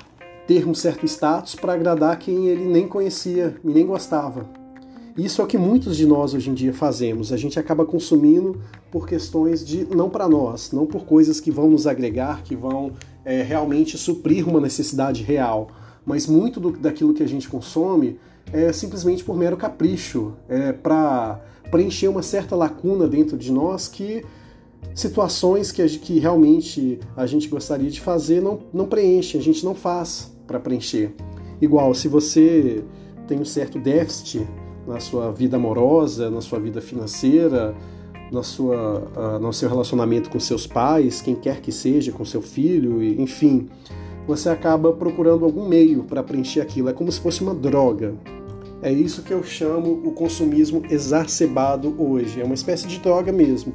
ter 0.48 0.68
um 0.68 0.74
certo 0.74 1.06
status 1.06 1.56
para 1.56 1.74
agradar 1.74 2.20
quem 2.20 2.48
ele 2.48 2.66
nem 2.66 2.88
conhecia 2.88 3.56
e 3.64 3.68
nem 3.68 3.86
gostava. 3.86 4.48
Isso 5.18 5.42
é 5.42 5.46
o 5.46 5.48
que 5.48 5.58
muitos 5.58 5.96
de 5.96 6.06
nós 6.06 6.34
hoje 6.34 6.50
em 6.50 6.54
dia 6.54 6.74
fazemos. 6.74 7.32
A 7.32 7.38
gente 7.38 7.58
acaba 7.58 7.86
consumindo 7.86 8.60
por 8.92 9.08
questões 9.08 9.66
de 9.66 9.86
não 9.86 10.10
para 10.10 10.28
nós, 10.28 10.74
não 10.74 10.86
por 10.86 11.06
coisas 11.06 11.40
que 11.40 11.50
vão 11.50 11.70
nos 11.70 11.88
agregar, 11.88 12.44
que 12.44 12.54
vão 12.54 12.92
é, 13.24 13.42
realmente 13.42 13.98
suprir 13.98 14.48
uma 14.48 14.60
necessidade 14.60 15.24
real. 15.24 15.70
Mas 16.06 16.28
muito 16.28 16.60
do, 16.60 16.72
daquilo 16.72 17.14
que 17.14 17.24
a 17.24 17.28
gente 17.28 17.48
consome 17.48 18.20
é 18.52 18.74
simplesmente 18.74 19.24
por 19.24 19.38
mero 19.38 19.56
capricho, 19.56 20.34
é 20.50 20.74
para 20.74 21.40
preencher 21.72 22.10
uma 22.10 22.22
certa 22.22 22.54
lacuna 22.54 23.08
dentro 23.08 23.38
de 23.38 23.54
nós 23.54 23.88
que 23.88 24.24
situações 24.94 25.72
que, 25.72 25.88
que 25.98 26.20
realmente 26.20 27.00
a 27.16 27.26
gente 27.26 27.48
gostaria 27.48 27.90
de 27.90 28.02
fazer 28.02 28.42
não, 28.42 28.60
não 28.74 28.86
preenche, 28.86 29.38
a 29.38 29.42
gente 29.42 29.64
não 29.64 29.74
faz 29.74 30.35
para 30.46 30.60
preencher. 30.60 31.14
Igual, 31.62 31.94
se 31.94 32.08
você 32.08 32.84
tem 33.28 33.40
um 33.40 33.46
certo 33.46 33.80
déficit 33.80 34.48
na 34.88 35.00
sua 35.00 35.32
vida 35.32 35.58
amorosa, 35.58 36.30
na 36.30 36.42
sua 36.42 36.60
vida 36.60 36.82
financeira, 36.82 37.76
na 38.32 38.44
sua, 38.44 39.04
uh, 39.16 39.40
no 39.40 39.52
seu 39.54 39.70
relacionamento 39.70 40.30
com 40.30 40.40
seus 40.40 40.68
pais, 40.68 41.22
quem 41.22 41.36
quer 41.36 41.62
que 41.62 41.72
seja, 41.72 42.12
com 42.12 42.26
seu 42.26 42.42
filho, 42.42 43.02
enfim, 43.04 43.68
você 44.28 44.50
acaba 44.50 44.92
procurando 44.94 45.46
algum 45.46 45.68
meio 45.68 46.04
para 46.04 46.24
preencher 46.24 46.62
aquilo. 46.62 46.90
É 46.90 46.94
como 46.94 47.12
se 47.12 47.20
fosse 47.20 47.42
uma 47.42 47.54
droga. 47.54 48.16
É 48.82 48.92
isso 48.92 49.24
que 49.24 49.34
eu 49.34 49.44
chamo 49.44 50.02
o 50.04 50.12
consumismo 50.12 50.84
exacerbado 50.90 51.96
hoje. 51.98 52.42
É 52.42 52.44
uma 52.44 52.54
espécie 52.54 52.88
de 52.88 53.00
droga 53.00 53.32
mesmo. 53.32 53.74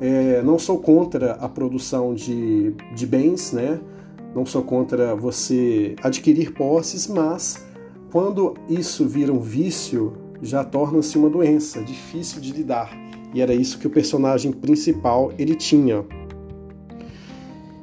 É, 0.00 0.42
não 0.42 0.58
sou 0.58 0.78
contra 0.78 1.32
a 1.32 1.48
produção 1.48 2.14
de, 2.14 2.74
de 2.94 3.06
bens, 3.06 3.52
né? 3.52 3.80
Não 4.34 4.44
sou 4.44 4.62
contra 4.62 5.14
você 5.14 5.94
adquirir 6.02 6.52
posses, 6.52 7.06
mas 7.06 7.64
quando 8.10 8.54
isso 8.68 9.06
vira 9.06 9.32
um 9.32 9.40
vício, 9.40 10.12
já 10.42 10.64
torna-se 10.64 11.16
uma 11.16 11.30
doença, 11.30 11.82
difícil 11.82 12.40
de 12.40 12.52
lidar. 12.52 12.90
E 13.32 13.40
era 13.40 13.54
isso 13.54 13.78
que 13.78 13.86
o 13.86 13.90
personagem 13.90 14.52
principal 14.52 15.32
ele 15.38 15.54
tinha. 15.54 16.04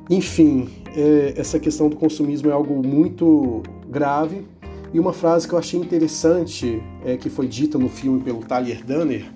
Enfim, 0.10 0.70
é, 0.96 1.34
essa 1.38 1.60
questão 1.60 1.90
do 1.90 1.96
consumismo 1.96 2.50
é 2.50 2.54
algo 2.54 2.86
muito 2.86 3.64
grave. 3.90 4.46
E 4.94 5.00
uma 5.00 5.14
frase 5.14 5.48
que 5.48 5.54
eu 5.54 5.60
achei 5.60 5.80
interessante, 5.80 6.82
é, 7.06 7.16
que 7.16 7.30
foi 7.30 7.48
dita 7.48 7.78
no 7.78 7.88
filme 7.88 8.22
pelo 8.22 8.40
Tyler 8.40 8.86
Dunner, 8.86 9.32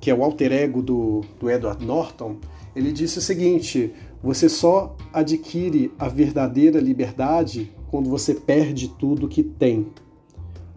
que 0.00 0.10
é 0.10 0.14
o 0.14 0.22
alter 0.22 0.52
ego 0.52 0.82
do, 0.82 1.22
do 1.38 1.48
Edward 1.48 1.84
Norton, 1.84 2.36
ele 2.74 2.92
disse 2.92 3.18
o 3.18 3.20
seguinte: 3.20 3.92
você 4.24 4.48
só 4.48 4.96
adquire 5.12 5.92
a 5.98 6.08
verdadeira 6.08 6.80
liberdade 6.80 7.70
quando 7.90 8.08
você 8.08 8.34
perde 8.34 8.88
tudo 8.88 9.28
que 9.28 9.42
tem. 9.42 9.88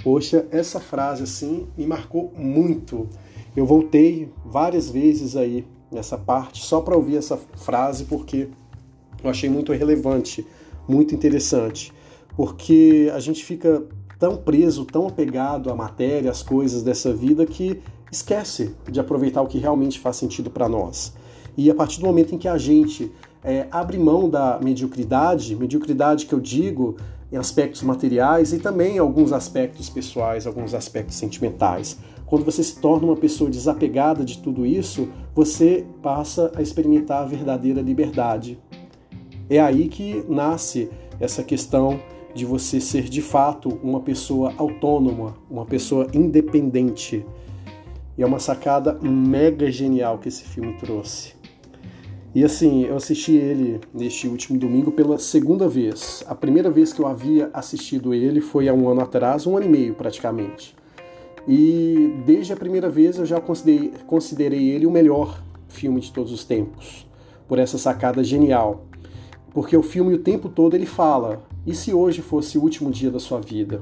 Poxa, 0.03 0.45
essa 0.51 0.81
frase 0.81 1.23
assim 1.23 1.65
me 1.77 1.87
marcou 1.87 2.33
muito. 2.37 3.07
Eu 3.55 3.65
voltei 3.65 4.29
várias 4.45 4.89
vezes 4.89 5.37
aí 5.37 5.65
nessa 5.89 6.17
parte 6.17 6.61
só 6.61 6.81
para 6.81 6.97
ouvir 6.97 7.15
essa 7.15 7.37
frase 7.37 8.03
porque 8.03 8.49
eu 9.23 9.29
achei 9.29 9.49
muito 9.49 9.71
relevante, 9.71 10.45
muito 10.85 11.15
interessante, 11.15 11.93
porque 12.35 13.09
a 13.15 13.19
gente 13.21 13.45
fica 13.45 13.81
tão 14.19 14.35
preso, 14.35 14.83
tão 14.83 15.07
apegado 15.07 15.71
à 15.71 15.75
matéria, 15.75 16.29
às 16.29 16.43
coisas 16.43 16.83
dessa 16.83 17.13
vida 17.13 17.45
que 17.45 17.81
esquece 18.11 18.75
de 18.91 18.99
aproveitar 18.99 19.41
o 19.41 19.47
que 19.47 19.57
realmente 19.57 20.01
faz 20.01 20.17
sentido 20.17 20.49
para 20.49 20.67
nós. 20.67 21.15
E 21.55 21.71
a 21.71 21.75
partir 21.75 22.01
do 22.01 22.05
momento 22.05 22.35
em 22.35 22.37
que 22.37 22.47
a 22.47 22.57
gente 22.57 23.11
é, 23.43 23.67
abre 23.71 23.97
mão 23.97 24.29
da 24.29 24.59
mediocridade, 24.61 25.55
mediocridade 25.55 26.25
que 26.25 26.33
eu 26.33 26.39
digo 26.39 26.97
em 27.31 27.37
aspectos 27.37 27.81
materiais 27.81 28.53
e 28.53 28.59
também 28.59 28.97
alguns 28.97 29.33
aspectos 29.33 29.89
pessoais, 29.89 30.47
alguns 30.47 30.73
aspectos 30.73 31.15
sentimentais. 31.15 31.97
Quando 32.25 32.43
você 32.43 32.61
se 32.61 32.79
torna 32.79 33.07
uma 33.07 33.15
pessoa 33.15 33.49
desapegada 33.49 34.25
de 34.25 34.39
tudo 34.39 34.65
isso, 34.65 35.07
você 35.33 35.85
passa 36.01 36.51
a 36.55 36.61
experimentar 36.61 37.23
a 37.23 37.25
verdadeira 37.25 37.81
liberdade. 37.81 38.59
É 39.49 39.59
aí 39.59 39.87
que 39.87 40.25
nasce 40.27 40.89
essa 41.19 41.41
questão 41.41 41.99
de 42.35 42.45
você 42.45 42.81
ser 42.81 43.03
de 43.03 43.21
fato 43.21 43.79
uma 43.81 44.01
pessoa 44.01 44.53
autônoma, 44.57 45.35
uma 45.49 45.65
pessoa 45.65 46.07
independente. 46.13 47.25
E 48.17 48.23
é 48.23 48.25
uma 48.25 48.39
sacada 48.39 48.93
mega 49.01 49.71
genial 49.71 50.17
que 50.17 50.27
esse 50.27 50.43
filme 50.43 50.73
trouxe. 50.77 51.36
E 52.37 52.43
assim, 52.43 52.83
eu 52.83 52.95
assisti 52.95 53.31
ele 53.31 53.81
neste 53.91 54.27
último 54.27 54.59
domingo 54.59 54.91
pela 54.91 55.17
segunda 55.17 55.67
vez. 55.67 56.23
A 56.27 56.35
primeira 56.35 56.69
vez 56.69 56.93
que 56.93 57.01
eu 57.01 57.07
havia 57.07 57.49
assistido 57.51 58.13
ele 58.13 58.41
foi 58.41 58.69
há 58.69 58.73
um 58.75 58.87
ano 58.87 59.01
atrás, 59.01 59.47
um 59.47 59.57
ano 59.57 59.65
e 59.65 59.69
meio 59.69 59.95
praticamente. 59.95 60.75
E 61.47 62.13
desde 62.27 62.53
a 62.53 62.55
primeira 62.55 62.91
vez 62.91 63.17
eu 63.17 63.25
já 63.25 63.41
considerei, 63.41 63.91
considerei 64.05 64.69
ele 64.69 64.85
o 64.85 64.91
melhor 64.91 65.41
filme 65.67 65.99
de 65.99 66.11
todos 66.11 66.31
os 66.31 66.45
tempos, 66.45 67.07
por 67.47 67.57
essa 67.57 67.79
sacada 67.79 68.23
genial. 68.23 68.85
Porque 69.51 69.75
o 69.75 69.81
filme 69.81 70.13
o 70.13 70.19
tempo 70.19 70.47
todo 70.47 70.75
ele 70.75 70.85
fala: 70.85 71.41
e 71.65 71.73
se 71.73 71.91
hoje 71.91 72.21
fosse 72.21 72.55
o 72.55 72.61
último 72.61 72.91
dia 72.91 73.09
da 73.09 73.19
sua 73.19 73.41
vida? 73.41 73.81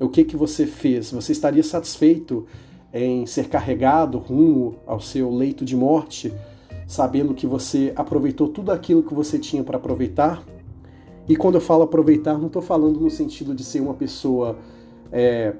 O 0.00 0.08
que 0.08 0.24
que 0.24 0.36
você 0.36 0.66
fez? 0.66 1.12
Você 1.12 1.30
estaria 1.30 1.62
satisfeito 1.62 2.48
em 2.92 3.26
ser 3.26 3.46
carregado 3.48 4.18
rumo 4.18 4.74
ao 4.88 5.00
seu 5.00 5.32
leito 5.32 5.64
de 5.64 5.76
morte? 5.76 6.34
Sabendo 6.92 7.32
que 7.32 7.46
você 7.46 7.90
aproveitou 7.96 8.46
tudo 8.46 8.70
aquilo 8.70 9.02
que 9.02 9.14
você 9.14 9.38
tinha 9.38 9.64
para 9.64 9.78
aproveitar. 9.78 10.44
E 11.26 11.34
quando 11.34 11.54
eu 11.54 11.60
falo 11.60 11.84
aproveitar, 11.84 12.36
não 12.36 12.48
estou 12.48 12.60
falando 12.60 13.00
no 13.00 13.08
sentido 13.08 13.54
de 13.54 13.64
ser 13.64 13.80
uma 13.80 13.94
pessoa 13.94 14.58
é, 15.10 15.54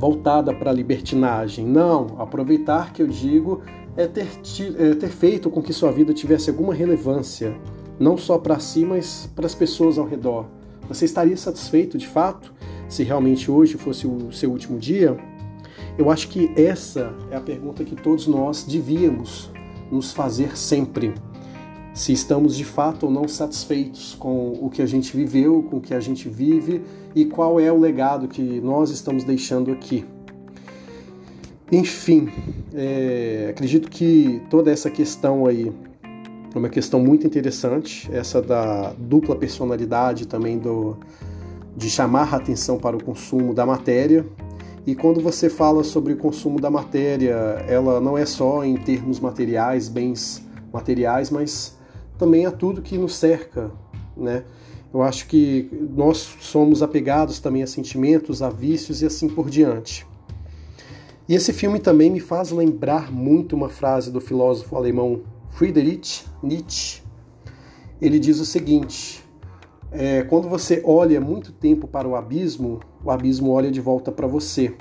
voltada 0.00 0.52
para 0.52 0.72
a 0.72 0.74
libertinagem. 0.74 1.64
Não, 1.64 2.08
aproveitar 2.18 2.92
que 2.92 3.00
eu 3.00 3.06
digo 3.06 3.62
é 3.96 4.08
ter, 4.08 4.26
é 4.76 4.94
ter 4.96 5.10
feito 5.10 5.48
com 5.48 5.62
que 5.62 5.72
sua 5.72 5.92
vida 5.92 6.12
tivesse 6.12 6.50
alguma 6.50 6.74
relevância, 6.74 7.56
não 7.96 8.16
só 8.16 8.36
para 8.36 8.58
si, 8.58 8.84
mas 8.84 9.30
para 9.36 9.46
as 9.46 9.54
pessoas 9.54 9.96
ao 9.96 10.06
redor. 10.08 10.46
Você 10.88 11.04
estaria 11.04 11.36
satisfeito 11.36 11.96
de 11.96 12.08
fato 12.08 12.52
se 12.88 13.04
realmente 13.04 13.48
hoje 13.48 13.76
fosse 13.76 14.08
o 14.08 14.32
seu 14.32 14.50
último 14.50 14.76
dia? 14.76 15.16
Eu 15.96 16.10
acho 16.10 16.28
que 16.28 16.50
essa 16.56 17.14
é 17.30 17.36
a 17.36 17.40
pergunta 17.40 17.84
que 17.84 17.94
todos 17.94 18.26
nós 18.26 18.64
devíamos 18.64 19.56
nos 19.90 20.12
fazer 20.12 20.56
sempre. 20.56 21.14
Se 21.94 22.12
estamos 22.12 22.56
de 22.56 22.64
fato 22.64 23.06
ou 23.06 23.12
não 23.12 23.26
satisfeitos 23.26 24.14
com 24.14 24.52
o 24.60 24.70
que 24.70 24.80
a 24.80 24.86
gente 24.86 25.16
viveu, 25.16 25.62
com 25.64 25.78
o 25.78 25.80
que 25.80 25.92
a 25.92 26.00
gente 26.00 26.28
vive 26.28 26.82
e 27.14 27.24
qual 27.24 27.58
é 27.58 27.72
o 27.72 27.78
legado 27.78 28.28
que 28.28 28.60
nós 28.60 28.90
estamos 28.90 29.24
deixando 29.24 29.72
aqui. 29.72 30.04
Enfim, 31.70 32.30
é, 32.72 33.48
acredito 33.50 33.90
que 33.90 34.40
toda 34.48 34.70
essa 34.70 34.88
questão 34.88 35.44
aí 35.44 35.72
é 36.54 36.58
uma 36.58 36.68
questão 36.68 37.00
muito 37.00 37.26
interessante, 37.26 38.08
essa 38.12 38.40
da 38.40 38.94
dupla 38.98 39.36
personalidade 39.36 40.26
também 40.26 40.58
do, 40.58 40.96
de 41.76 41.90
chamar 41.90 42.32
a 42.32 42.36
atenção 42.36 42.78
para 42.78 42.96
o 42.96 43.02
consumo 43.02 43.52
da 43.52 43.66
matéria 43.66 44.24
e 44.88 44.94
quando 44.94 45.20
você 45.20 45.50
fala 45.50 45.84
sobre 45.84 46.14
o 46.14 46.16
consumo 46.16 46.58
da 46.58 46.70
matéria, 46.70 47.34
ela 47.68 48.00
não 48.00 48.16
é 48.16 48.24
só 48.24 48.64
em 48.64 48.74
termos 48.74 49.20
materiais, 49.20 49.86
bens 49.86 50.42
materiais, 50.72 51.28
mas 51.30 51.76
também 52.16 52.46
a 52.46 52.50
tudo 52.50 52.80
que 52.80 52.96
nos 52.96 53.14
cerca, 53.14 53.70
né? 54.16 54.44
Eu 54.90 55.02
acho 55.02 55.26
que 55.26 55.68
nós 55.94 56.26
somos 56.40 56.82
apegados 56.82 57.38
também 57.38 57.62
a 57.62 57.66
sentimentos, 57.66 58.40
a 58.40 58.48
vícios 58.48 59.02
e 59.02 59.04
assim 59.04 59.28
por 59.28 59.50
diante. 59.50 60.06
E 61.28 61.34
esse 61.34 61.52
filme 61.52 61.78
também 61.78 62.10
me 62.10 62.18
faz 62.18 62.50
lembrar 62.50 63.12
muito 63.12 63.54
uma 63.54 63.68
frase 63.68 64.10
do 64.10 64.22
filósofo 64.22 64.74
alemão 64.74 65.20
Friedrich 65.50 66.24
Nietzsche. 66.42 67.02
Ele 68.00 68.18
diz 68.18 68.40
o 68.40 68.46
seguinte: 68.46 69.22
é, 69.90 70.22
quando 70.22 70.48
você 70.48 70.82
olha 70.84 71.20
muito 71.20 71.52
tempo 71.52 71.86
para 71.86 72.06
o 72.06 72.14
abismo, 72.14 72.80
o 73.04 73.10
abismo 73.10 73.50
olha 73.50 73.70
de 73.70 73.80
volta 73.80 74.12
para 74.12 74.26
você. 74.26 74.74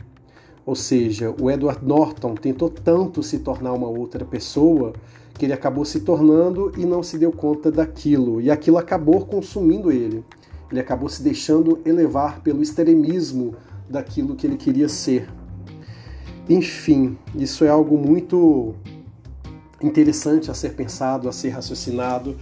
Ou 0.66 0.76
seja, 0.76 1.34
o 1.40 1.50
Edward 1.50 1.86
Norton 1.86 2.36
tentou 2.36 2.70
tanto 2.70 3.24
se 3.24 3.40
tornar 3.40 3.72
uma 3.74 3.88
outra 3.88 4.26
pessoa 4.26 4.94
que 5.38 5.46
ele 5.46 5.54
acabou 5.54 5.86
se 5.86 6.02
tornando 6.02 6.74
e 6.78 6.86
não 6.86 7.02
se 7.02 7.18
deu 7.18 7.32
conta 7.32 7.72
daquilo, 7.72 8.42
e 8.42 8.50
aquilo 8.50 8.78
acabou 8.78 9.26
consumindo 9.26 9.92
ele. 9.92 10.26
Ele 10.70 10.80
acabou 10.80 11.08
se 11.08 11.24
deixando 11.24 11.80
elevar 11.86 12.42
pelo 12.42 12.62
extremismo 12.62 13.56
daquilo 13.90 14.36
que 14.36 14.46
ele 14.46 14.58
queria 14.58 14.90
ser. 14.90 15.30
Enfim, 16.50 17.18
isso 17.36 17.64
é 17.64 17.70
algo 17.70 17.98
muito 17.98 18.76
interessante 19.82 20.52
a 20.52 20.54
ser 20.54 20.74
pensado, 20.74 21.30
a 21.30 21.32
ser 21.32 21.50
raciocinado. 21.50 22.36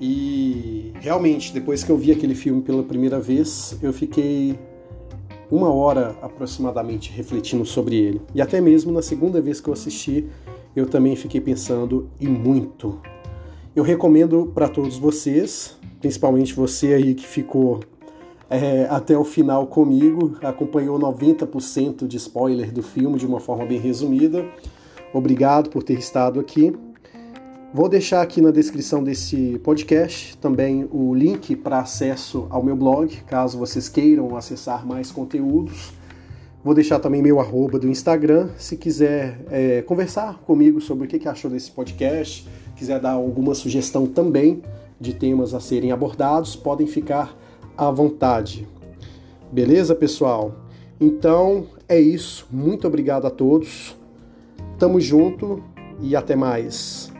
E 0.00 0.77
realmente, 1.00 1.52
depois 1.52 1.82
que 1.84 1.90
eu 1.90 1.96
vi 1.96 2.12
aquele 2.12 2.34
filme 2.34 2.62
pela 2.62 2.82
primeira 2.82 3.20
vez, 3.20 3.76
eu 3.82 3.92
fiquei 3.92 4.58
uma 5.50 5.72
hora 5.72 6.16
aproximadamente 6.20 7.10
refletindo 7.10 7.64
sobre 7.64 7.96
ele. 7.96 8.20
E 8.34 8.40
até 8.40 8.60
mesmo 8.60 8.92
na 8.92 9.02
segunda 9.02 9.40
vez 9.40 9.60
que 9.60 9.68
eu 9.68 9.72
assisti, 9.72 10.26
eu 10.76 10.86
também 10.86 11.16
fiquei 11.16 11.40
pensando 11.40 12.08
e 12.20 12.28
muito. 12.28 13.00
Eu 13.74 13.82
recomendo 13.82 14.50
para 14.54 14.68
todos 14.68 14.98
vocês, 14.98 15.76
principalmente 16.00 16.52
você 16.54 16.94
aí 16.94 17.14
que 17.14 17.26
ficou 17.26 17.80
é, 18.50 18.86
até 18.90 19.16
o 19.16 19.24
final 19.24 19.66
comigo, 19.66 20.36
acompanhou 20.42 20.98
90% 20.98 22.06
de 22.06 22.16
spoiler 22.16 22.72
do 22.72 22.82
filme 22.82 23.18
de 23.18 23.26
uma 23.26 23.40
forma 23.40 23.64
bem 23.64 23.78
resumida. 23.78 24.44
Obrigado 25.12 25.70
por 25.70 25.82
ter 25.82 25.98
estado 25.98 26.40
aqui. 26.40 26.74
Vou 27.72 27.86
deixar 27.86 28.22
aqui 28.22 28.40
na 28.40 28.50
descrição 28.50 29.04
desse 29.04 29.60
podcast 29.62 30.38
também 30.38 30.88
o 30.90 31.14
link 31.14 31.54
para 31.54 31.80
acesso 31.80 32.46
ao 32.48 32.62
meu 32.62 32.74
blog, 32.74 33.14
caso 33.26 33.58
vocês 33.58 33.90
queiram 33.90 34.34
acessar 34.36 34.86
mais 34.86 35.12
conteúdos. 35.12 35.92
Vou 36.64 36.74
deixar 36.74 36.98
também 36.98 37.22
meu 37.22 37.38
arroba 37.38 37.78
do 37.78 37.86
Instagram, 37.86 38.48
se 38.56 38.74
quiser 38.74 39.44
é, 39.50 39.82
conversar 39.82 40.38
comigo 40.46 40.80
sobre 40.80 41.04
o 41.04 41.08
que, 41.08 41.18
que 41.18 41.28
achou 41.28 41.50
desse 41.50 41.70
podcast, 41.70 42.48
quiser 42.74 43.00
dar 43.00 43.12
alguma 43.12 43.54
sugestão 43.54 44.06
também 44.06 44.62
de 44.98 45.12
temas 45.12 45.52
a 45.52 45.60
serem 45.60 45.92
abordados, 45.92 46.56
podem 46.56 46.86
ficar 46.86 47.36
à 47.76 47.90
vontade. 47.90 48.66
Beleza, 49.52 49.94
pessoal? 49.94 50.54
Então 50.98 51.66
é 51.86 52.00
isso. 52.00 52.48
Muito 52.50 52.86
obrigado 52.86 53.26
a 53.26 53.30
todos. 53.30 53.94
Tamo 54.78 54.98
junto 54.98 55.62
e 56.00 56.16
até 56.16 56.34
mais. 56.34 57.12